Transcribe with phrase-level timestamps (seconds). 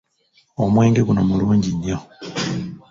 [0.63, 1.97] Omwenge guno mulungi nnyo.